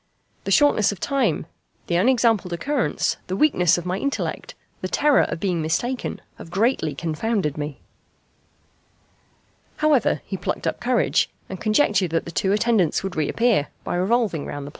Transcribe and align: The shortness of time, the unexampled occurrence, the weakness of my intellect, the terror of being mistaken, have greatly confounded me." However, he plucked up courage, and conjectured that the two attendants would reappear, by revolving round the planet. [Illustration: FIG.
The 0.45 0.51
shortness 0.51 0.91
of 0.91 0.99
time, 0.99 1.45
the 1.85 1.95
unexampled 1.95 2.51
occurrence, 2.51 3.17
the 3.27 3.35
weakness 3.35 3.77
of 3.77 3.85
my 3.85 3.99
intellect, 3.99 4.55
the 4.81 4.87
terror 4.87 5.21
of 5.21 5.39
being 5.39 5.61
mistaken, 5.61 6.21
have 6.39 6.49
greatly 6.49 6.95
confounded 6.95 7.55
me." 7.55 7.77
However, 9.77 10.21
he 10.25 10.37
plucked 10.37 10.65
up 10.65 10.79
courage, 10.79 11.29
and 11.49 11.61
conjectured 11.61 12.09
that 12.09 12.25
the 12.25 12.31
two 12.31 12.51
attendants 12.51 13.03
would 13.03 13.15
reappear, 13.15 13.67
by 13.83 13.93
revolving 13.95 14.07
round 14.07 14.21
the 14.21 14.29
planet. 14.29 14.31
[Illustration: 14.31 14.65
FIG. 14.65 14.69